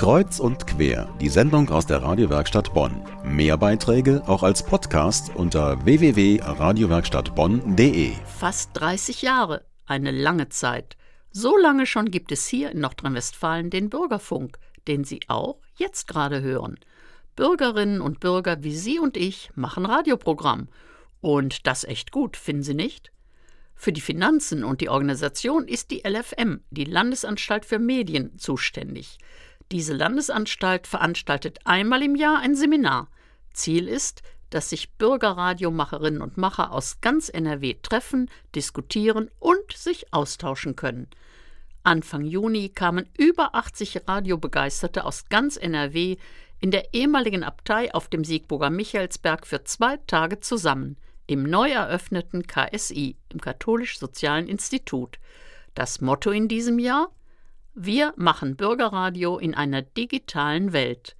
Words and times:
Kreuz 0.00 0.40
und 0.40 0.66
quer, 0.66 1.14
die 1.20 1.28
Sendung 1.28 1.68
aus 1.68 1.84
der 1.84 2.02
Radiowerkstatt 2.02 2.72
Bonn. 2.72 3.04
Mehr 3.22 3.58
Beiträge 3.58 4.22
auch 4.26 4.42
als 4.42 4.64
Podcast 4.64 5.36
unter 5.36 5.84
www.radiowerkstattbonn.de. 5.84 8.12
Fast 8.24 8.70
30 8.72 9.20
Jahre, 9.20 9.66
eine 9.84 10.10
lange 10.10 10.48
Zeit. 10.48 10.96
So 11.32 11.54
lange 11.58 11.84
schon 11.84 12.10
gibt 12.10 12.32
es 12.32 12.46
hier 12.46 12.70
in 12.70 12.80
Nordrhein-Westfalen 12.80 13.68
den 13.68 13.90
Bürgerfunk, 13.90 14.56
den 14.88 15.04
Sie 15.04 15.20
auch 15.28 15.60
jetzt 15.76 16.08
gerade 16.08 16.40
hören. 16.40 16.80
Bürgerinnen 17.36 18.00
und 18.00 18.20
Bürger 18.20 18.62
wie 18.62 18.74
Sie 18.74 18.98
und 18.98 19.18
ich 19.18 19.50
machen 19.54 19.84
Radioprogramm. 19.84 20.68
Und 21.20 21.66
das 21.66 21.84
echt 21.84 22.10
gut, 22.10 22.38
finden 22.38 22.62
Sie 22.62 22.72
nicht? 22.72 23.12
Für 23.74 23.92
die 23.92 24.00
Finanzen 24.00 24.64
und 24.64 24.80
die 24.80 24.88
Organisation 24.88 25.68
ist 25.68 25.90
die 25.90 26.04
LFM, 26.08 26.62
die 26.70 26.84
Landesanstalt 26.84 27.66
für 27.66 27.78
Medien, 27.78 28.38
zuständig. 28.38 29.18
Diese 29.72 29.94
Landesanstalt 29.94 30.86
veranstaltet 30.86 31.60
einmal 31.64 32.02
im 32.02 32.16
Jahr 32.16 32.40
ein 32.40 32.56
Seminar. 32.56 33.08
Ziel 33.52 33.86
ist, 33.86 34.22
dass 34.50 34.70
sich 34.70 34.90
Bürgerradiomacherinnen 34.94 36.22
und 36.22 36.36
Macher 36.36 36.72
aus 36.72 37.00
ganz 37.00 37.28
NRW 37.28 37.76
treffen, 37.80 38.28
diskutieren 38.54 39.30
und 39.38 39.72
sich 39.72 40.12
austauschen 40.12 40.74
können. 40.74 41.08
Anfang 41.84 42.24
Juni 42.24 42.68
kamen 42.68 43.08
über 43.16 43.54
80 43.54 44.08
Radiobegeisterte 44.08 45.04
aus 45.04 45.28
ganz 45.28 45.56
NRW 45.56 46.16
in 46.58 46.72
der 46.72 46.92
ehemaligen 46.92 47.44
Abtei 47.44 47.94
auf 47.94 48.08
dem 48.08 48.24
Siegburger 48.24 48.70
Michaelsberg 48.70 49.46
für 49.46 49.64
zwei 49.64 49.96
Tage 50.06 50.40
zusammen 50.40 50.96
im 51.26 51.44
neu 51.44 51.70
eröffneten 51.70 52.48
KSI, 52.48 53.16
im 53.32 53.40
Katholisch-Sozialen 53.40 54.48
Institut. 54.48 55.20
Das 55.74 56.00
Motto 56.00 56.32
in 56.32 56.48
diesem 56.48 56.80
Jahr 56.80 57.12
wir 57.74 58.12
machen 58.16 58.56
Bürgerradio 58.56 59.38
in 59.38 59.54
einer 59.54 59.82
digitalen 59.82 60.72
Welt. 60.72 61.16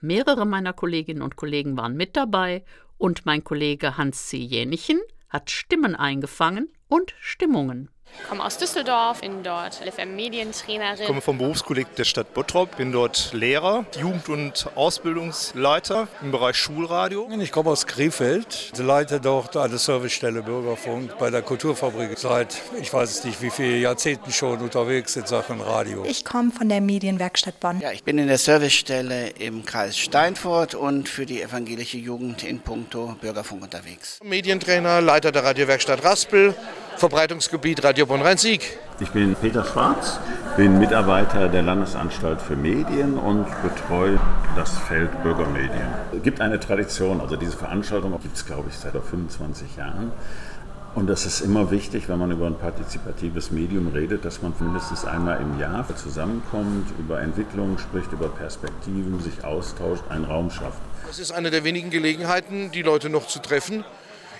Mehrere 0.00 0.44
meiner 0.46 0.72
Kolleginnen 0.72 1.22
und 1.22 1.36
Kollegen 1.36 1.76
waren 1.76 1.96
mit 1.96 2.16
dabei 2.16 2.64
und 2.98 3.24
mein 3.24 3.44
Kollege 3.44 3.96
Hans 3.96 4.26
C. 4.28 4.36
Jänichen 4.38 5.00
hat 5.28 5.50
Stimmen 5.50 5.94
eingefangen 5.94 6.68
und 6.88 7.14
Stimmungen. 7.20 7.88
Ich 8.20 8.28
komme 8.28 8.44
aus 8.44 8.58
Düsseldorf, 8.58 9.20
bin 9.20 9.42
dort 9.42 9.80
LFM-Medientrainerin. 9.84 11.00
Ich 11.00 11.06
komme 11.06 11.20
vom 11.20 11.38
Berufskolleg 11.38 11.94
der 11.96 12.04
Stadt 12.04 12.32
Bottrop, 12.34 12.76
bin 12.76 12.92
dort 12.92 13.32
Lehrer, 13.32 13.84
Jugend- 13.98 14.28
und 14.28 14.66
Ausbildungsleiter 14.74 16.08
im 16.22 16.30
Bereich 16.30 16.56
Schulradio. 16.56 17.28
Ich 17.40 17.52
komme 17.52 17.70
aus 17.70 17.86
Krefeld, 17.86 18.72
leite 18.78 19.20
dort 19.20 19.56
eine 19.56 19.78
Servicestelle 19.78 20.42
Bürgerfunk 20.42 21.18
bei 21.18 21.30
der 21.30 21.42
Kulturfabrik 21.42 22.18
seit, 22.18 22.60
ich 22.80 22.92
weiß 22.92 23.10
es 23.10 23.24
nicht, 23.24 23.40
wie 23.42 23.50
viele 23.50 23.76
Jahrzehnten 23.78 24.32
schon 24.32 24.60
unterwegs 24.60 25.16
in 25.16 25.26
Sachen 25.26 25.60
Radio. 25.60 26.04
Ich 26.06 26.24
komme 26.24 26.50
von 26.50 26.68
der 26.68 26.80
Medienwerkstatt 26.80 27.60
Bonn. 27.60 27.80
Ja, 27.80 27.92
ich 27.92 28.04
bin 28.04 28.18
in 28.18 28.28
der 28.28 28.38
Servicestelle 28.38 29.30
im 29.30 29.64
Kreis 29.64 29.98
Steinfurt 29.98 30.74
und 30.74 31.08
für 31.08 31.26
die 31.26 31.42
evangelische 31.42 31.98
Jugend 31.98 32.44
in 32.44 32.60
puncto 32.60 33.16
Bürgerfunk 33.20 33.62
unterwegs. 33.62 34.18
Medientrainer, 34.22 35.00
Leiter 35.00 35.32
der 35.32 35.44
Radiowerkstatt 35.44 36.04
Raspel, 36.04 36.54
Verbreitungsgebiet 36.96 37.82
Radio 37.82 38.06
Bonn-Rhein-Sieg. 38.06 38.78
Ich 39.00 39.10
bin 39.10 39.34
Peter 39.34 39.64
Schwarz, 39.64 40.20
bin 40.56 40.78
Mitarbeiter 40.78 41.48
der 41.48 41.62
Landesanstalt 41.62 42.40
für 42.40 42.56
Medien 42.56 43.18
und 43.18 43.46
betreue 43.62 44.20
das 44.54 44.78
Feld 44.78 45.22
Bürgermedien. 45.22 45.88
Es 46.16 46.22
gibt 46.22 46.40
eine 46.40 46.60
Tradition, 46.60 47.20
also 47.20 47.36
diese 47.36 47.56
Veranstaltung 47.56 48.12
gibt 48.22 48.36
es, 48.36 48.46
glaube 48.46 48.68
ich, 48.68 48.76
seit 48.76 48.92
25 48.92 49.76
Jahren. 49.76 50.12
Und 50.94 51.08
das 51.08 51.24
ist 51.24 51.40
immer 51.40 51.70
wichtig, 51.70 52.08
wenn 52.08 52.18
man 52.18 52.30
über 52.30 52.46
ein 52.46 52.58
partizipatives 52.58 53.50
Medium 53.50 53.88
redet, 53.88 54.24
dass 54.26 54.42
man 54.42 54.52
mindestens 54.60 55.06
einmal 55.06 55.40
im 55.40 55.58
Jahr 55.58 55.86
zusammenkommt, 55.96 56.86
über 56.98 57.20
Entwicklungen 57.20 57.78
spricht, 57.78 58.12
über 58.12 58.28
Perspektiven, 58.28 59.18
sich 59.20 59.42
austauscht, 59.42 60.04
einen 60.10 60.26
Raum 60.26 60.50
schafft. 60.50 60.78
Es 61.10 61.18
ist 61.18 61.32
eine 61.32 61.50
der 61.50 61.64
wenigen 61.64 61.90
Gelegenheiten, 61.90 62.70
die 62.72 62.82
Leute 62.82 63.08
noch 63.08 63.26
zu 63.26 63.40
treffen. 63.40 63.84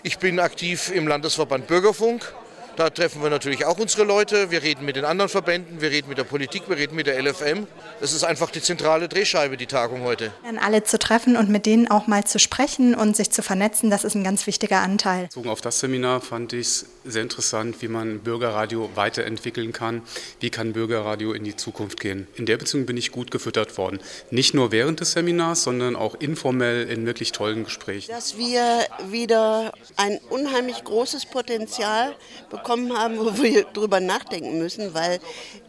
Ich 0.03 0.19
bin 0.19 0.41
aktiv 0.41 0.93
im 0.95 1.09
Landesverband 1.09 1.67
Bürgerfunk 1.69 2.35
da 2.77 2.89
treffen 2.89 3.23
wir 3.23 3.29
natürlich 3.29 3.67
auch 3.67 3.79
unsere 3.79 4.05
Leute. 4.05 4.51
Wir 4.51 4.63
reden 4.63 4.85
mit 4.85 4.97
den 4.97 5.05
anderen 5.05 5.29
Verbänden, 5.29 5.81
wir 5.81 5.91
reden 5.91 6.09
mit 6.09 6.17
der 6.17 6.25
Politik, 6.25 6.69
wir 6.69 6.77
reden 6.77 6.97
mit 6.97 7.07
der 7.07 7.23
LFM. 7.23 7.67
Das 8.01 8.13
ist 8.13 8.25
einfach 8.25 8.51
die 8.51 8.63
zentrale 8.63 9.09
Drehscheibe, 9.09 9.57
die 9.57 9.67
Tagung 9.67 10.03
heute. 10.03 10.33
An 10.49 10.59
alle 10.59 10.83
zu 10.83 10.99
treffen 10.99 11.37
und 11.37 11.51
mit 11.51 11.67
denen 11.67 11.91
auch 11.91 12.07
mal 12.07 12.25
zu 12.25 12.39
sprechen 12.39 12.95
und 12.95 13.15
sich 13.15 13.31
zu 13.31 13.43
vernetzen, 13.43 13.91
das 13.91 14.05
ist 14.05 14.15
ein 14.15 14.25
ganz 14.25 14.47
wichtiger 14.47 14.81
Anteil. 14.81 15.25
Bezogen 15.25 15.51
auf 15.51 15.61
das 15.61 15.81
Seminar 15.81 16.21
fand 16.21 16.55
ich 16.55 16.61
es 16.61 16.87
sehr 17.05 17.23
interessant, 17.23 17.83
wie 17.83 17.89
man 17.89 18.21
Bürgerradio 18.21 18.91
weiterentwickeln 18.95 19.73
kann. 19.73 20.03
Wie 20.41 20.51
kann 20.51 20.73
Bürgerradio 20.73 21.33
in 21.33 21.45
die 21.45 21.57
Zukunft 21.57 22.01
gehen? 22.01 22.27
In 22.37 22.47
der 22.47 22.57
Beziehung 22.57 22.87
bin 22.87 22.97
ich 22.97 23.13
gut 23.13 23.31
gefüttert 23.31 23.77
worden. 23.77 24.01
Nicht 24.31 24.55
nur 24.55 24.73
während 24.73 25.01
des 25.01 25.13
Seminars, 25.13 25.63
sondern 25.63 25.95
auch 25.95 26.15
informell 26.15 26.89
in 26.89 27.05
wirklich 27.05 27.33
tollen 27.33 27.65
Gesprächen. 27.65 28.11
Dass 28.11 28.39
wir 28.39 28.87
wieder 29.11 29.73
ein 29.97 30.19
unheimlich 30.31 30.85
großes 30.85 31.27
Potenzial 31.27 32.15
bekommen 32.49 32.62
bekommen 32.63 32.97
haben, 32.97 33.19
wo 33.19 33.43
wir 33.43 33.65
drüber 33.65 34.01
nachdenken 34.01 34.59
müssen, 34.59 34.95
weil 34.95 35.19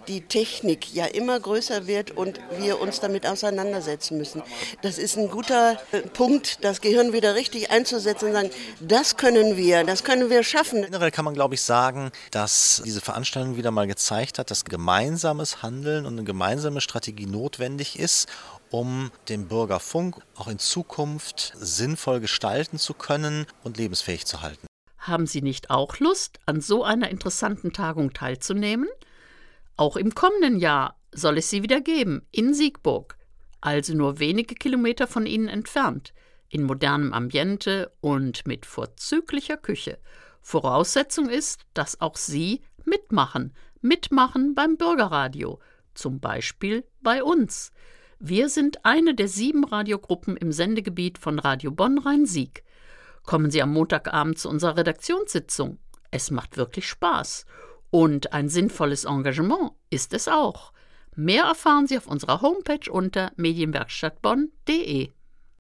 die 0.07 0.21
Technik 0.21 0.93
ja 0.93 1.05
immer 1.05 1.39
größer 1.39 1.87
wird 1.87 2.11
und 2.11 2.39
wir 2.59 2.81
uns 2.81 2.99
damit 2.99 3.25
auseinandersetzen 3.25 4.17
müssen. 4.17 4.43
Das 4.81 4.97
ist 4.97 5.17
ein 5.17 5.29
guter 5.29 5.79
äh, 5.91 6.01
Punkt, 6.01 6.63
das 6.63 6.81
Gehirn 6.81 7.13
wieder 7.13 7.35
richtig 7.35 7.71
einzusetzen 7.71 8.27
und 8.27 8.33
sagen, 8.33 8.49
das 8.79 9.17
können 9.17 9.57
wir, 9.57 9.83
das 9.85 10.03
können 10.03 10.29
wir 10.29 10.43
schaffen. 10.43 10.83
Generell 10.83 11.11
kann 11.11 11.25
man, 11.25 11.33
glaube 11.33 11.55
ich, 11.55 11.61
sagen, 11.61 12.11
dass 12.31 12.81
diese 12.85 13.01
Veranstaltung 13.01 13.57
wieder 13.57 13.71
mal 13.71 13.87
gezeigt 13.87 14.39
hat, 14.39 14.51
dass 14.51 14.65
gemeinsames 14.65 15.63
Handeln 15.63 16.05
und 16.05 16.13
eine 16.13 16.23
gemeinsame 16.23 16.81
Strategie 16.81 17.25
notwendig 17.25 17.97
ist, 17.97 18.27
um 18.69 19.11
den 19.29 19.47
Bürgerfunk 19.47 20.17
auch 20.35 20.47
in 20.47 20.59
Zukunft 20.59 21.53
sinnvoll 21.55 22.19
gestalten 22.19 22.77
zu 22.77 22.93
können 22.93 23.45
und 23.63 23.77
lebensfähig 23.77 24.25
zu 24.25 24.41
halten. 24.41 24.67
Haben 25.03 25.27
Sie 25.27 25.41
nicht 25.41 25.69
auch 25.69 25.99
Lust, 25.99 26.39
an 26.45 26.61
so 26.61 26.85
einer 26.85 27.09
interessanten 27.09 27.73
Tagung 27.73 28.13
teilzunehmen? 28.13 28.87
Auch 29.75 29.97
im 29.97 30.15
kommenden 30.15 30.57
Jahr 30.59 30.97
soll 31.11 31.39
es 31.39 31.49
sie 31.49 31.61
wieder 31.61 31.81
geben, 31.81 32.25
in 32.31 32.53
Siegburg, 32.53 33.17
also 33.59 33.93
nur 33.93 34.19
wenige 34.19 34.55
Kilometer 34.55 35.07
von 35.07 35.25
Ihnen 35.25 35.49
entfernt, 35.49 36.13
in 36.47 36.63
modernem 36.63 37.11
Ambiente 37.11 37.91
und 37.99 38.47
mit 38.47 38.65
vorzüglicher 38.65 39.57
Küche. 39.57 39.99
Voraussetzung 40.41 41.29
ist, 41.29 41.65
dass 41.73 41.99
auch 41.99 42.15
Sie 42.15 42.61
mitmachen, 42.85 43.53
mitmachen 43.81 44.55
beim 44.55 44.77
Bürgerradio, 44.77 45.59
zum 45.95 46.21
Beispiel 46.21 46.85
bei 47.01 47.25
uns. 47.25 47.73
Wir 48.19 48.47
sind 48.47 48.85
eine 48.85 49.15
der 49.15 49.27
sieben 49.27 49.65
Radiogruppen 49.65 50.37
im 50.37 50.53
Sendegebiet 50.53 51.17
von 51.17 51.39
Radio 51.39 51.71
Bonn-Rhein-Sieg. 51.71 52.63
Kommen 53.23 53.51
Sie 53.51 53.61
am 53.61 53.73
Montagabend 53.73 54.37
zu 54.37 54.49
unserer 54.49 54.77
Redaktionssitzung. 54.77 55.79
Es 56.11 56.29
macht 56.29 56.57
wirklich 56.57 56.87
Spaß. 56.87 57.45
Und 57.89 58.33
ein 58.33 58.49
sinnvolles 58.49 59.05
Engagement 59.05 59.71
ist 59.89 60.13
es 60.13 60.27
auch. 60.27 60.73
Mehr 61.15 61.43
erfahren 61.45 61.87
Sie 61.87 61.97
auf 61.97 62.07
unserer 62.07 62.41
Homepage 62.41 62.91
unter 62.91 63.31
medienwerkstattbonn.de. 63.35 65.11